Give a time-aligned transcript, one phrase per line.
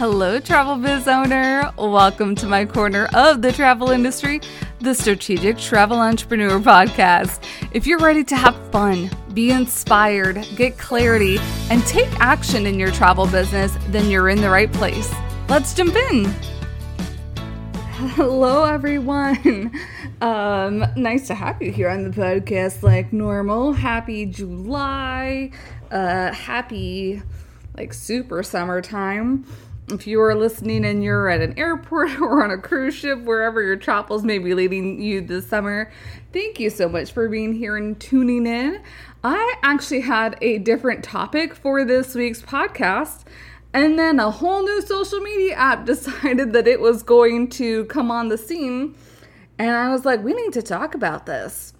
[0.00, 1.70] Hello, travel biz owner.
[1.76, 4.40] Welcome to my corner of the travel industry,
[4.78, 7.44] the Strategic Travel Entrepreneur Podcast.
[7.72, 11.36] If you're ready to have fun, be inspired, get clarity,
[11.68, 15.12] and take action in your travel business, then you're in the right place.
[15.50, 16.34] Let's jump in.
[18.14, 19.70] Hello, everyone.
[20.22, 23.74] Um, nice to have you here on the podcast like normal.
[23.74, 25.50] Happy July.
[25.90, 27.20] Uh, happy
[27.76, 29.44] like super summertime.
[29.90, 33.62] If you are listening and you're at an airport or on a cruise ship, wherever
[33.62, 35.90] your travels may be leading you this summer,
[36.32, 38.82] thank you so much for being here and tuning in.
[39.22, 43.24] I actually had a different topic for this week's podcast.
[43.72, 48.10] And then a whole new social media app decided that it was going to come
[48.10, 48.96] on the scene
[49.60, 51.74] and I was like, we need to talk about this.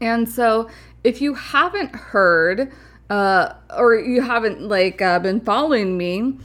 [0.00, 0.70] And so,
[1.04, 2.72] if you haven't heard,
[3.10, 6.38] uh, or you haven't like uh, been following me,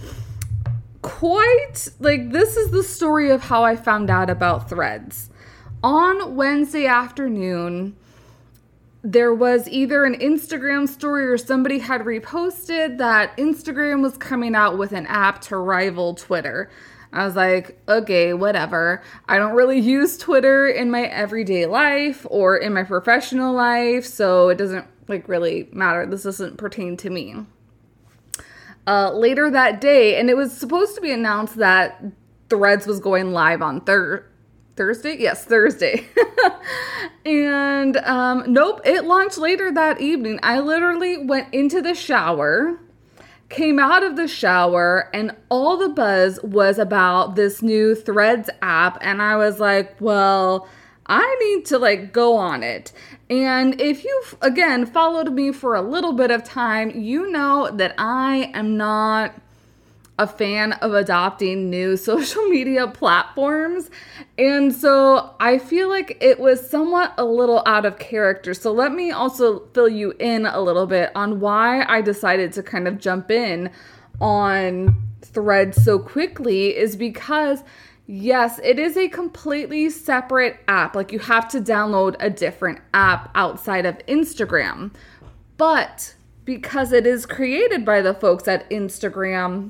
[1.02, 5.30] quite like this is the story of how I found out about threads.
[5.84, 7.96] On Wednesday afternoon,
[9.02, 14.78] there was either an Instagram story or somebody had reposted that Instagram was coming out
[14.78, 16.70] with an app to rival Twitter.
[17.14, 19.02] I was like, okay, whatever.
[19.28, 24.50] I don't really use Twitter in my everyday life or in my professional life, so
[24.50, 26.06] it doesn't like really matter.
[26.06, 27.46] This doesn't pertain to me.
[28.90, 32.04] Uh, later that day, and it was supposed to be announced that
[32.50, 34.26] Threads was going live on thir-
[34.76, 35.16] Thursday.
[35.20, 36.08] Yes, Thursday.
[37.26, 40.40] and um, nope, it launched later that evening.
[40.42, 42.80] I literally went into the shower
[43.50, 48.98] came out of the shower and all the buzz was about this new Threads app
[49.02, 50.68] and I was like, well,
[51.10, 52.94] I need to like go on it.
[53.30, 57.96] And if you've again followed me for a little bit of time, you know that
[57.98, 59.34] I am not
[60.20, 63.90] a fan of adopting new social media platforms.
[64.38, 68.54] And so I feel like it was somewhat a little out of character.
[68.54, 72.64] So let me also fill you in a little bit on why I decided to
[72.64, 73.72] kind of jump in
[74.22, 77.64] on Threads so quickly is because.
[78.12, 80.96] Yes, it is a completely separate app.
[80.96, 84.92] Like you have to download a different app outside of Instagram.
[85.58, 89.70] But because it is created by the folks at Instagram,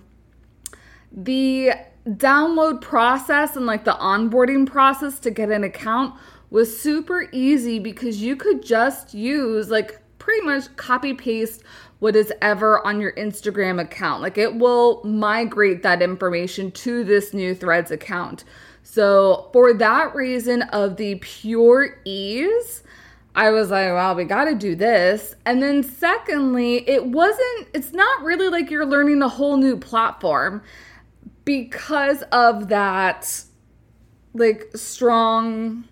[1.11, 1.73] the
[2.07, 6.15] download process and like the onboarding process to get an account
[6.49, 11.63] was super easy because you could just use like pretty much copy paste
[11.97, 14.21] what is ever on your Instagram account.
[14.21, 18.43] Like it will migrate that information to this new Threads account.
[18.83, 22.83] So, for that reason of the pure ease,
[23.33, 25.33] I was like, well, we got to do this.
[25.47, 30.61] And then, secondly, it wasn't, it's not really like you're learning a whole new platform
[31.43, 33.45] because of that
[34.35, 35.85] like strong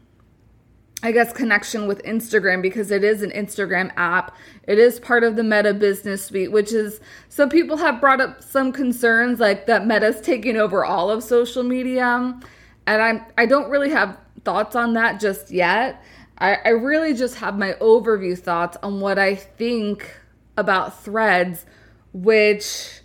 [1.03, 4.35] I guess connection with Instagram because it is an Instagram app.
[4.63, 6.99] It is part of the Meta Business Suite, which is
[7.29, 11.61] some people have brought up some concerns like that Meta's taking over all of social
[11.61, 12.39] media.
[12.87, 16.03] And I'm I don't really have thoughts on that just yet.
[16.39, 20.15] I, I really just have my overview thoughts on what I think
[20.55, 21.65] about threads,
[22.11, 23.01] which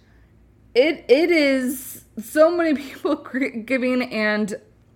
[0.75, 4.55] it it is so many people giving and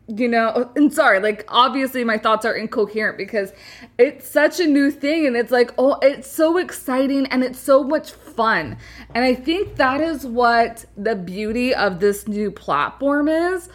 [0.09, 3.53] you know and sorry like obviously my thoughts are incoherent because
[3.99, 7.83] it's such a new thing and it's like oh it's so exciting and it's so
[7.83, 8.77] much fun.
[9.15, 13.69] And i think that is what the beauty of this new platform is.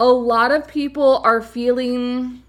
[0.00, 2.42] A lot of people are feeling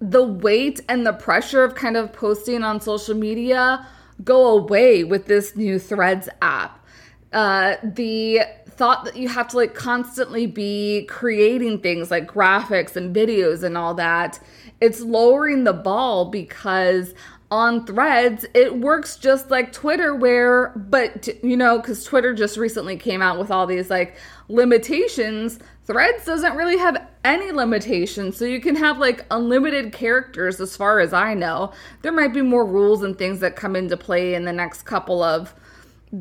[0.00, 3.86] the weight and the pressure of kind of posting on social media
[4.24, 6.84] go away with this new threads app.
[7.32, 8.40] Uh, the
[8.78, 13.76] thought that you have to like constantly be creating things like graphics and videos and
[13.76, 14.40] all that,
[14.80, 17.12] it's lowering the ball because
[17.50, 22.94] on threads it works just like twitter where but you know because twitter just recently
[22.94, 24.18] came out with all these like
[24.48, 25.58] limitations.
[25.84, 31.00] Threads doesn't really have any limitations so you can have like unlimited characters as far
[31.00, 31.72] as i know.
[32.02, 35.22] There might be more rules and things that come into play in the next couple
[35.22, 35.54] of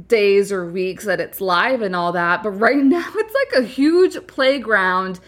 [0.07, 2.43] days or weeks that it's live and all that.
[2.43, 5.19] But right now, it's like a huge playground.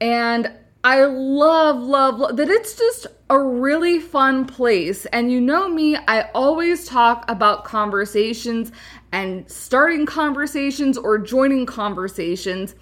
[0.00, 0.52] And
[0.82, 5.04] I love, love, love that it's just a really fun place.
[5.06, 8.72] And you know me, I always talk about conversations
[9.12, 12.74] and starting conversations or joining conversations.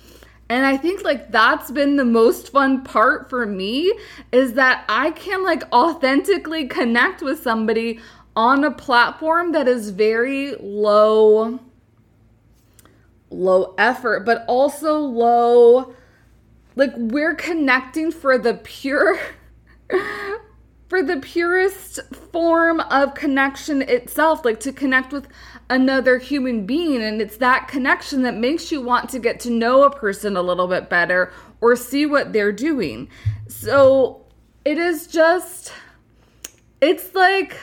[0.51, 3.93] And I think like that's been the most fun part for me
[4.33, 8.01] is that I can like authentically connect with somebody
[8.39, 11.59] on a platform that is very low
[13.31, 15.93] low effort, but also low
[16.77, 19.19] like we're connecting for the pure
[20.89, 21.99] for the purest
[22.31, 25.27] form of connection itself, like to connect with
[25.69, 27.03] another human being.
[27.03, 30.43] And it's that connection that makes you want to get to know a person a
[30.43, 33.09] little bit better or see what they're doing.
[33.49, 34.25] So
[34.65, 35.73] it is just,
[36.81, 37.57] it's like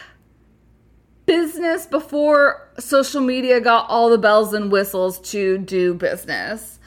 [1.25, 6.79] business before social media got all the bells and whistles to do business.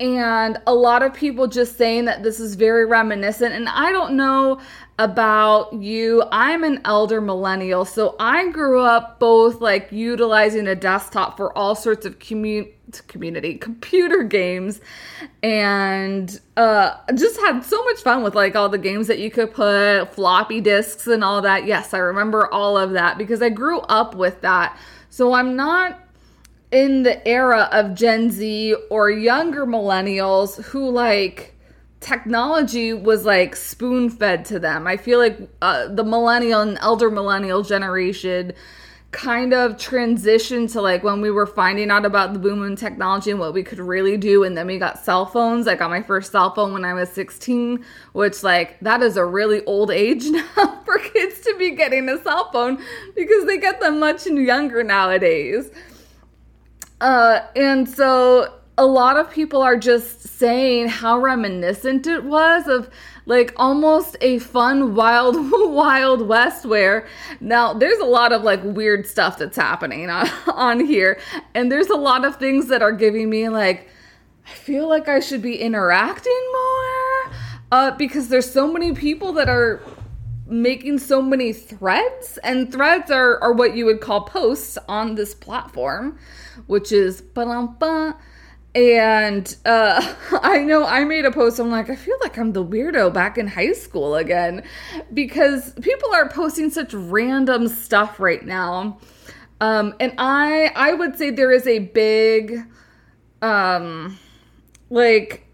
[0.00, 3.54] And a lot of people just saying that this is very reminiscent.
[3.54, 4.60] And i don't know
[4.98, 6.24] about you.
[6.30, 11.74] I'm an elder millennial so i grew up both like utilizing a desktop for all
[11.74, 12.72] sorts of commu-
[13.06, 14.80] community computer games
[15.42, 19.52] and uh just had so much fun with like all the games that you could
[19.52, 23.80] put floppy disks and all that yes i remember all of that because i grew
[23.80, 24.78] up with that
[25.10, 26.00] so i'm not
[26.70, 31.54] in the era of Gen Z or younger millennials who like
[32.00, 34.86] technology was like spoon fed to them.
[34.86, 38.52] I feel like uh, the millennial and elder millennial generation
[39.10, 43.30] kind of transition to like when we were finding out about the boom in technology
[43.30, 45.66] and what we could really do and then we got cell phones.
[45.66, 47.82] I got my first cell phone when i was 16
[48.12, 52.22] which like that is a really old age now for kids to be getting a
[52.22, 52.82] cell phone
[53.14, 55.70] because they get them much younger nowadays.
[57.00, 62.88] Uh, and so a lot of people are just saying how reminiscent it was of
[63.26, 67.06] like almost a fun wild wild west where
[67.40, 71.20] now there's a lot of like weird stuff that's happening on, on here.
[71.54, 73.88] And there's a lot of things that are giving me like
[74.46, 77.32] i feel like i should be interacting more
[77.70, 79.82] uh, because there's so many people that are
[80.46, 85.34] making so many threads and threads are, are what you would call posts on this
[85.34, 86.18] platform
[86.66, 87.20] which is
[88.78, 91.58] and uh, I know I made a post.
[91.58, 94.62] I'm like, I feel like I'm the weirdo back in high school again
[95.12, 98.98] because people are posting such random stuff right now.
[99.60, 102.64] Um, and I I would say there is a big
[103.42, 104.18] um
[104.90, 105.46] like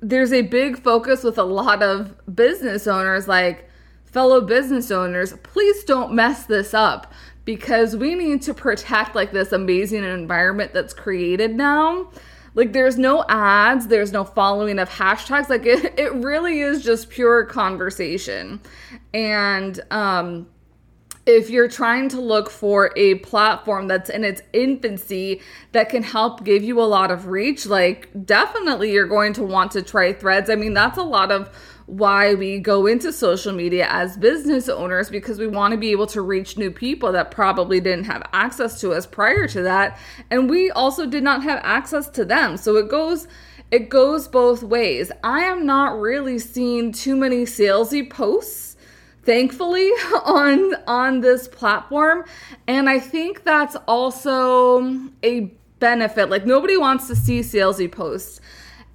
[0.00, 3.68] there's a big focus with a lot of business owners like
[4.04, 7.12] fellow business owners, please don't mess this up
[7.44, 12.10] because we need to protect like this amazing environment that's created now.
[12.54, 15.48] Like there's no ads, there's no following of hashtags.
[15.48, 18.60] Like it, it really is just pure conversation.
[19.12, 20.48] And um
[21.26, 25.40] if you're trying to look for a platform that's in its infancy
[25.72, 29.70] that can help give you a lot of reach, like definitely you're going to want
[29.72, 30.48] to try threads.
[30.48, 31.50] I mean, that's a lot of
[31.90, 36.06] why we go into social media as business owners because we want to be able
[36.06, 39.98] to reach new people that probably didn't have access to us prior to that
[40.30, 42.56] and we also did not have access to them.
[42.56, 43.26] So it goes
[43.72, 45.12] it goes both ways.
[45.22, 48.76] I am not really seeing too many salesy posts
[49.24, 49.88] thankfully
[50.24, 52.24] on on this platform
[52.66, 56.30] and i think that's also a benefit.
[56.30, 58.40] Like nobody wants to see salesy posts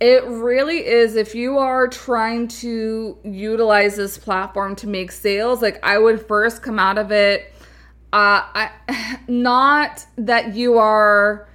[0.05, 1.15] it really is.
[1.15, 6.61] If you are trying to utilize this platform to make sales, like I would first
[6.61, 7.51] come out of it.
[8.13, 8.71] Uh, I,
[9.27, 11.49] not that you are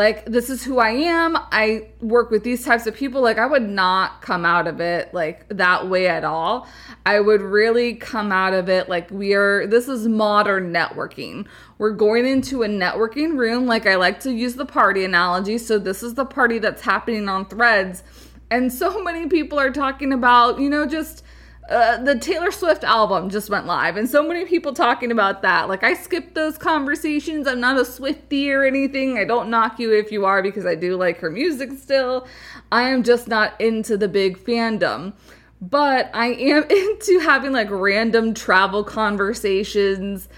[0.00, 1.36] like this is who I am.
[1.52, 3.20] I work with these types of people.
[3.20, 6.66] Like I would not come out of it like that way at all.
[7.04, 11.46] I would really come out of it like we are this is modern networking.
[11.76, 15.58] We're going into a networking room like I like to use the party analogy.
[15.58, 18.02] So this is the party that's happening on Threads
[18.50, 21.22] and so many people are talking about, you know, just
[21.70, 25.68] uh, the Taylor Swift album just went live, and so many people talking about that.
[25.68, 27.46] Like, I skipped those conversations.
[27.46, 29.16] I'm not a Swiftie or anything.
[29.16, 32.26] I don't knock you if you are because I do like her music still.
[32.72, 35.12] I am just not into the big fandom.
[35.60, 40.28] But I am into having like random travel conversations.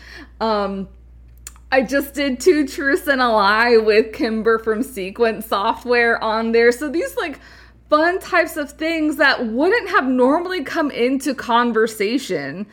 [0.41, 0.89] Um,
[1.71, 6.71] I just did two truths and a lie with Kimber from Sequence Software on there.
[6.73, 7.41] So these like
[7.93, 12.67] fun types of things that wouldn't have normally come into conversation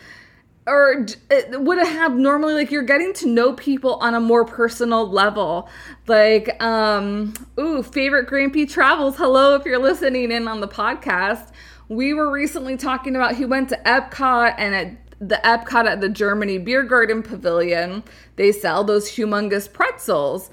[0.65, 1.05] or
[1.51, 5.67] would have normally like you're getting to know people on a more personal level.
[6.07, 9.17] Like um ooh favorite Grampy travels.
[9.17, 11.51] Hello if you're listening in on the podcast.
[11.89, 16.07] We were recently talking about he went to epcot and at the epcot at the
[16.07, 18.03] germany beer garden pavilion.
[18.37, 20.49] They sell those humongous pretzels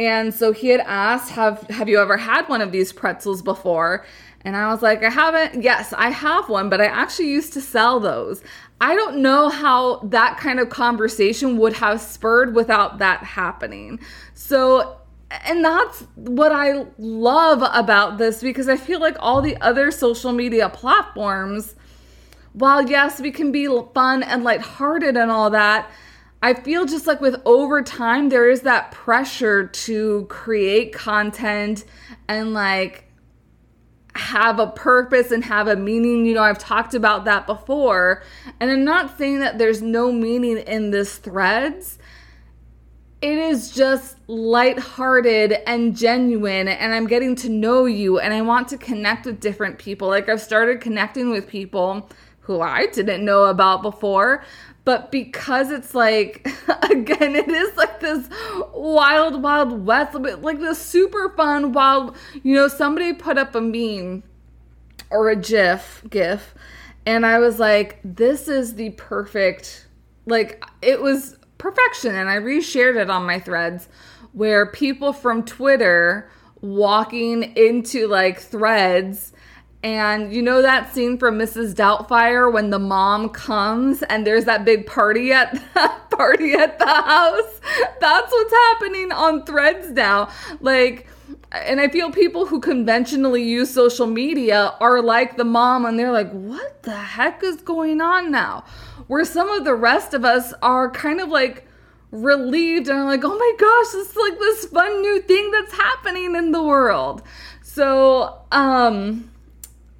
[0.00, 4.06] and so he had asked, "Have have you ever had one of these pretzels before?"
[4.42, 7.60] And I was like, "I haven't." Yes, I have one, but I actually used to
[7.60, 8.42] sell those.
[8.80, 14.00] I don't know how that kind of conversation would have spurred without that happening.
[14.32, 14.96] So
[15.46, 20.32] and that's what I love about this because I feel like all the other social
[20.32, 21.76] media platforms,
[22.54, 25.90] while yes, we can be fun and lighthearted and all that,
[26.42, 31.84] I feel just like with over time, there is that pressure to create content
[32.28, 33.04] and like
[34.14, 36.24] have a purpose and have a meaning.
[36.24, 38.22] You know, I've talked about that before.
[38.58, 41.98] And I'm not saying that there's no meaning in this threads
[43.22, 48.68] it is just lighthearted and genuine and I'm getting to know you and I want
[48.68, 50.08] to connect with different people.
[50.08, 52.08] Like I've started connecting with people
[52.40, 54.42] who I didn't know about before,
[54.84, 56.46] but because it's like
[56.90, 58.28] again it is like this
[58.74, 64.22] wild wild west like this super fun wild you know somebody put up a meme
[65.10, 66.54] or a gif gif
[67.06, 69.86] and I was like this is the perfect
[70.26, 72.14] like it was perfection.
[72.16, 73.88] And I reshared it on my threads
[74.32, 76.28] where people from Twitter
[76.60, 79.32] walking into like threads.
[79.82, 81.74] And you know that scene from Mrs.
[81.74, 86.86] Doubtfire when the mom comes and there's that big party at the party at the
[86.86, 87.60] house?
[88.00, 90.28] That's what's happening on threads now.
[90.60, 91.06] Like
[91.52, 96.12] and I feel people who conventionally use social media are like the mom and they're
[96.12, 98.64] like, what the heck is going on now?
[99.08, 101.66] Where some of the rest of us are kind of like
[102.12, 105.72] relieved and are like, oh my gosh, this is like this fun new thing that's
[105.72, 107.22] happening in the world.
[107.62, 109.29] So, um,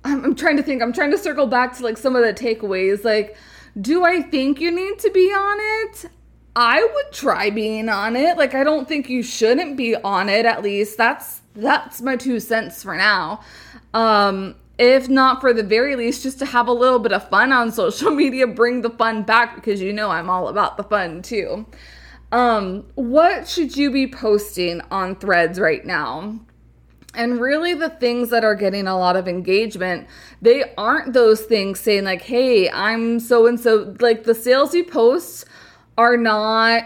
[0.05, 2.33] I'm, I'm trying to think, I'm trying to circle back to like some of the
[2.33, 3.05] takeaways.
[3.05, 3.37] Like,
[3.81, 6.11] do I think you need to be on it?
[6.57, 8.37] I would try being on it.
[8.37, 10.97] Like I don't think you shouldn't be on it at least.
[10.97, 13.41] That's that's my two cents for now.
[13.95, 17.53] Um if not for the very least just to have a little bit of fun
[17.53, 21.23] on social media, bring the fun back because you know I'm all about the fun
[21.23, 21.67] too.
[22.33, 26.41] Um what should you be posting on threads right now?
[27.15, 30.07] And really, the things that are getting a lot of engagement,
[30.41, 33.97] they aren't those things saying, like, hey, I'm so and so.
[33.99, 35.45] Like, the sales you post
[35.99, 36.85] are not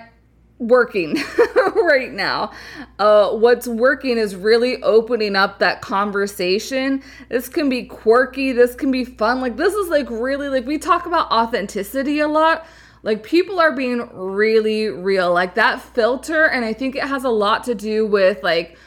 [0.59, 1.17] working
[1.77, 2.53] right now.
[2.99, 7.03] Uh, what's working is really opening up that conversation.
[7.29, 9.43] This can be quirky, this can be fun.
[9.43, 12.67] Like, this is like really, like, we talk about authenticity a lot.
[13.03, 15.35] Like, people are being really real.
[15.35, 18.79] Like, that filter, and I think it has a lot to do with like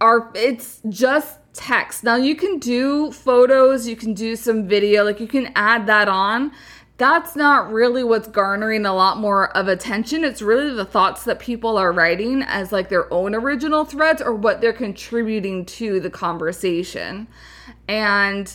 [0.00, 2.04] our, it's just text.
[2.04, 6.08] Now, you can do photos, you can do some video, like, you can add that
[6.08, 6.52] on
[6.98, 10.24] that's not really what's garnering a lot more of attention.
[10.24, 14.34] It's really the thoughts that people are writing as like their own original threads or
[14.34, 17.26] what they're contributing to the conversation.
[17.86, 18.54] And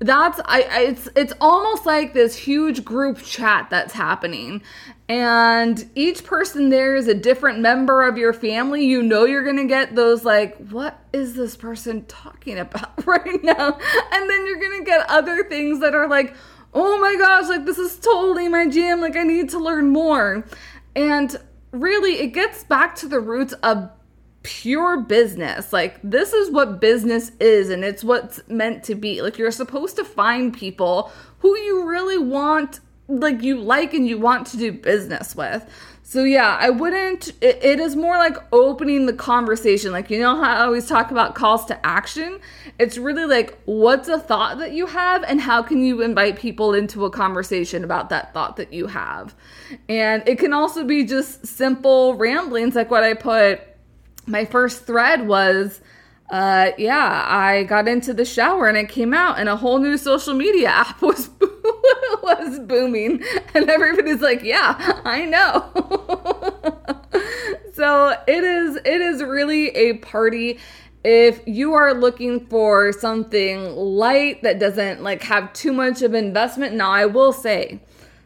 [0.00, 4.62] that's I, I, it's it's almost like this huge group chat that's happening
[5.08, 9.66] and each person there is a different member of your family you know you're gonna
[9.66, 13.78] get those like what is this person talking about right now
[14.12, 16.34] and then you're gonna get other things that are like
[16.72, 19.00] oh my gosh, like this is totally my jam.
[19.00, 20.44] Like I need to learn more.
[20.94, 21.36] And
[21.72, 23.90] really, it gets back to the roots of
[24.42, 25.72] pure business.
[25.72, 29.22] Like this is what business is and it's what's meant to be.
[29.22, 34.18] Like you're supposed to find people who you really want like you like and you
[34.18, 35.68] want to do business with.
[36.02, 39.92] So yeah, I wouldn't it, it is more like opening the conversation.
[39.92, 42.40] Like you know how I always talk about calls to action?
[42.78, 46.72] It's really like what's a thought that you have and how can you invite people
[46.74, 49.34] into a conversation about that thought that you have.
[49.88, 53.60] And it can also be just simple ramblings like what I put
[54.26, 55.80] my first thread was
[56.30, 59.98] uh, yeah, I got into the shower and it came out, and a whole new
[59.98, 63.22] social media app was was booming,
[63.54, 65.70] and everybody's like, "Yeah, I know."
[67.74, 70.58] so it is it is really a party.
[71.02, 76.74] If you are looking for something light that doesn't like have too much of investment,
[76.74, 77.80] now I will say,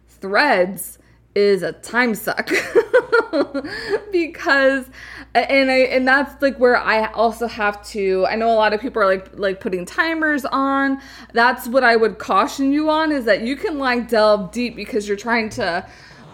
[0.09, 0.99] Threads
[1.35, 2.49] is a time suck
[4.13, 4.87] because
[5.35, 8.81] and I and that's like where I also have to I know a lot of
[8.81, 11.01] people are like like putting timers on.
[11.33, 15.09] That's what I would caution you on is that you can like delve deep because
[15.09, 15.87] you're trying to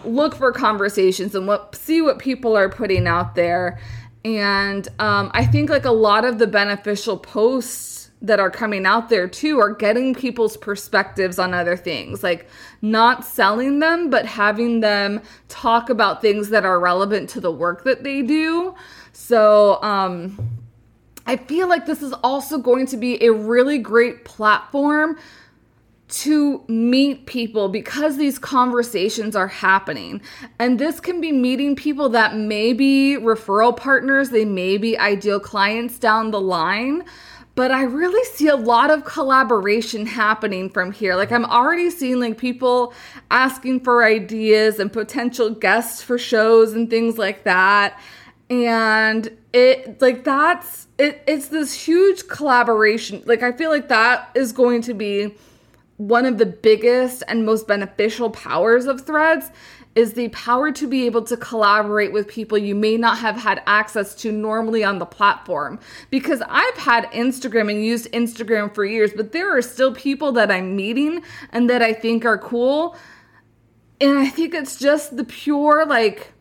[0.03, 3.79] look for conversations and what see what people are putting out there.
[4.23, 9.09] And um, I think like a lot of the beneficial posts that are coming out
[9.09, 12.47] there too are getting people's perspectives on other things like
[12.81, 17.83] not selling them but having them talk about things that are relevant to the work
[17.83, 18.75] that they do
[19.11, 20.37] so um
[21.25, 25.17] I feel like this is also going to be a really great platform
[26.11, 30.21] to meet people because these conversations are happening.
[30.59, 35.39] And this can be meeting people that may be referral partners, they may be ideal
[35.39, 37.03] clients down the line.
[37.53, 41.15] But I really see a lot of collaboration happening from here.
[41.15, 42.93] Like, I'm already seeing like people
[43.29, 47.99] asking for ideas and potential guests for shows and things like that.
[48.49, 53.21] And it, like, that's it, it's this huge collaboration.
[53.25, 55.35] Like, I feel like that is going to be
[55.97, 59.51] one of the biggest and most beneficial powers of threads
[59.93, 63.61] is the power to be able to collaborate with people you may not have had
[63.65, 65.79] access to normally on the platform.
[66.09, 70.49] Because I've had Instagram and used Instagram for years, but there are still people that
[70.49, 72.95] I'm meeting and that I think are cool.
[73.99, 76.31] And I think it's just the pure, like,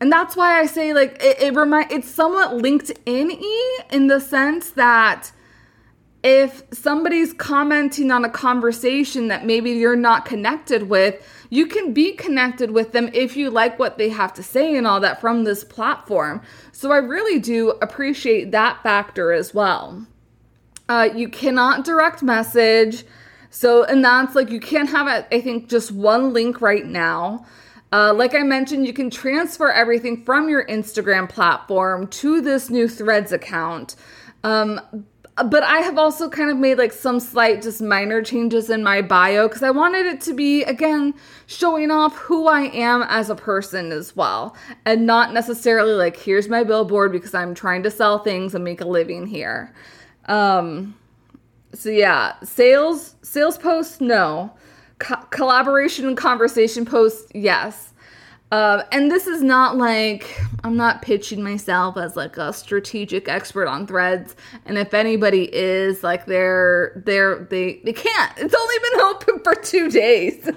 [0.00, 4.20] and that's why I say, like, it, it remind it's somewhat LinkedIn y in the
[4.20, 5.30] sense that
[6.24, 12.12] if somebody's commenting on a conversation that maybe you're not connected with, you can be
[12.12, 15.44] connected with them if you like what they have to say and all that from
[15.44, 16.40] this platform.
[16.72, 20.06] So I really do appreciate that factor as well.
[20.88, 23.04] Uh, you cannot direct message.
[23.50, 27.44] So, and that's like you can't have, I think, just one link right now.
[27.92, 32.88] Uh, like I mentioned, you can transfer everything from your Instagram platform to this new
[32.88, 33.94] Threads account.
[34.42, 34.80] Um,
[35.42, 39.02] but I have also kind of made like some slight, just minor changes in my
[39.02, 41.12] bio because I wanted it to be, again,
[41.46, 44.56] showing off who I am as a person as well.
[44.84, 48.80] And not necessarily like, here's my billboard because I'm trying to sell things and make
[48.80, 49.74] a living here.
[50.26, 50.94] Um,
[51.72, 54.52] so yeah, sales, sales posts, no.
[55.00, 57.92] Co- collaboration and conversation posts, yes.
[58.54, 63.66] Uh, and this is not like I'm not pitching myself as like a strategic expert
[63.66, 64.36] on threads.
[64.64, 68.32] And if anybody is like they're they're they they can't.
[68.36, 70.48] It's only been open for two days.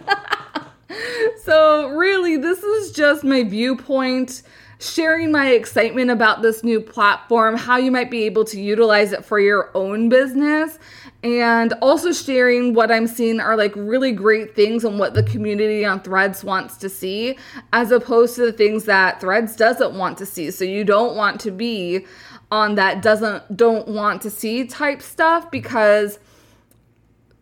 [1.44, 4.44] so really, this is just my viewpoint
[4.80, 9.26] sharing my excitement about this new platform, how you might be able to utilize it
[9.26, 10.78] for your own business,
[11.24, 15.84] and also sharing what I'm seeing are like really great things and what the community
[15.84, 17.38] on Threads wants to see,
[17.74, 20.52] as opposed to the things that Threads doesn't want to see.
[20.52, 22.06] So you don't want to be
[22.52, 26.20] on that doesn't don't want to see type stuff because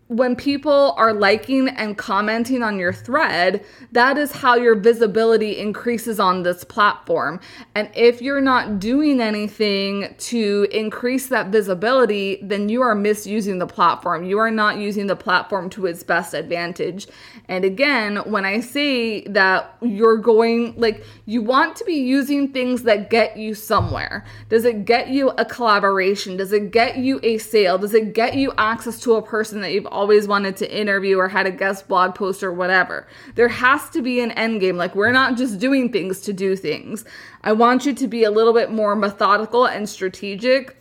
[0.07, 6.19] when people are liking and commenting on your thread, that is how your visibility increases
[6.19, 7.39] on this platform.
[7.73, 13.65] And if you're not doing anything to increase that visibility, then you are misusing the
[13.65, 14.25] platform.
[14.25, 17.07] You are not using the platform to its best advantage.
[17.47, 22.83] And again, when I say that you're going, like, you want to be using things
[22.83, 24.23] that get you somewhere.
[24.49, 26.37] Does it get you a collaboration?
[26.37, 27.79] Does it get you a sale?
[27.79, 31.29] Does it get you access to a person that you've always wanted to interview or
[31.29, 33.07] had a guest blog post or whatever.
[33.35, 34.77] There has to be an end game.
[34.77, 37.05] Like, we're not just doing things to do things.
[37.43, 40.77] I want you to be a little bit more methodical and strategic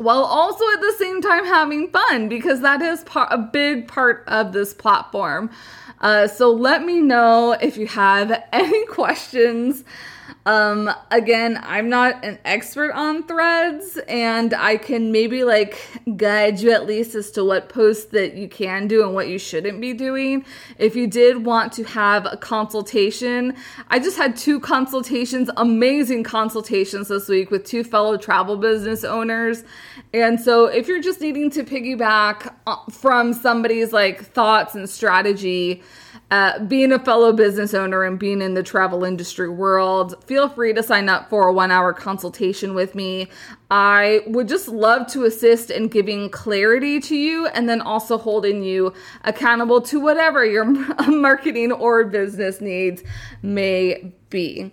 [0.00, 4.24] while also at the same time having fun because that is part, a big part
[4.28, 5.50] of this platform.
[6.00, 9.84] Uh, so let me know if you have any questions.
[10.46, 13.79] Um, again, I'm not an expert on threads,
[14.10, 15.78] and I can maybe like
[16.16, 19.38] guide you at least as to what posts that you can do and what you
[19.38, 20.44] shouldn't be doing.
[20.78, 23.54] If you did want to have a consultation,
[23.88, 29.62] I just had two consultations, amazing consultations this week with two fellow travel business owners.
[30.12, 35.82] And so, if you're just needing to piggyback uh, from somebody's like thoughts and strategy,
[36.30, 40.72] uh, being a fellow business owner and being in the travel industry world, feel free
[40.72, 43.28] to sign up for a one hour consultation with me.
[43.70, 48.62] I would just love to assist in giving clarity to you and then also holding
[48.62, 48.92] you
[49.24, 50.64] accountable to whatever your
[51.08, 53.02] marketing or business needs
[53.42, 54.72] may be.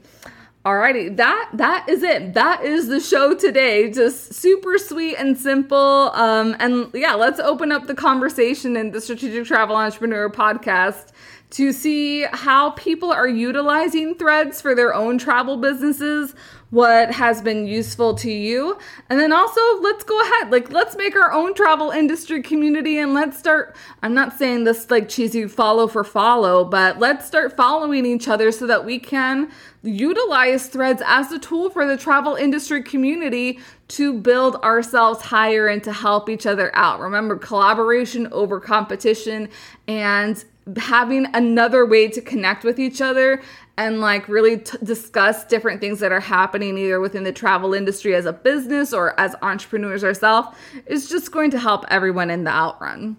[0.67, 2.34] Alrighty, that that is it.
[2.34, 3.89] That is the show today.
[3.89, 6.12] Just super sweet and simple.
[6.13, 11.13] Um, and yeah, let's open up the conversation in the Strategic Travel Entrepreneur podcast
[11.50, 16.36] to see how people are utilizing threads for their own travel businesses,
[16.70, 18.78] what has been useful to you.
[19.10, 23.14] And then also, let's go ahead, like, let's make our own travel industry community and
[23.14, 23.78] let's start.
[24.04, 28.52] I'm not saying this like cheesy follow for follow, but let's start following each other
[28.52, 29.50] so that we can
[29.84, 35.84] utilize threads as a tool for the travel industry community to build ourselves higher and
[35.84, 37.00] to help each other out.
[37.00, 39.50] Remember, collaboration over competition
[39.88, 40.43] and
[40.76, 43.41] having another way to connect with each other
[43.78, 48.15] and like really t- discuss different things that are happening either within the travel industry
[48.15, 50.50] as a business or as entrepreneurs ourselves
[50.86, 53.15] is just going to help everyone in the outrun.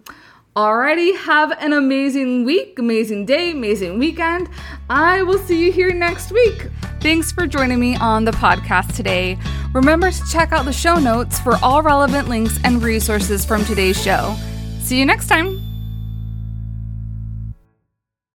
[0.59, 4.49] Alrighty, have an amazing week, amazing day, amazing weekend.
[4.91, 6.67] I will see you here next week.
[7.01, 9.39] Thanks for joining me on the podcast today.
[9.73, 14.03] Remember to check out the show notes for all relevant links and resources from today's
[14.03, 14.35] show.
[14.81, 15.68] See you next time.